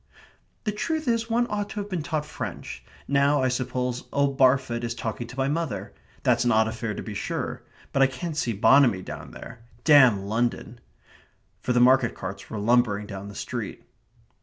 ("The 0.63 0.71
truth 0.71 1.07
is 1.07 1.29
one 1.29 1.45
ought 1.51 1.69
to 1.69 1.79
have 1.79 1.87
been 1.91 2.01
taught 2.01 2.25
French. 2.25 2.83
Now, 3.07 3.43
I 3.43 3.49
suppose, 3.49 4.05
old 4.11 4.35
Barfoot 4.35 4.83
is 4.83 4.95
talking 4.95 5.27
to 5.27 5.37
my 5.37 5.47
mother. 5.47 5.93
That's 6.23 6.43
an 6.43 6.51
odd 6.51 6.67
affair 6.67 6.95
to 6.95 7.03
be 7.03 7.13
sure. 7.13 7.61
But 7.93 8.01
I 8.01 8.07
can't 8.07 8.35
see 8.35 8.53
Bonamy 8.53 9.03
down 9.03 9.29
there. 9.29 9.59
Damn 9.83 10.23
London!") 10.25 10.79
for 11.61 11.71
the 11.71 11.79
market 11.79 12.15
carts 12.15 12.49
were 12.49 12.57
lumbering 12.57 13.05
down 13.05 13.27
the 13.27 13.35
street. 13.35 13.83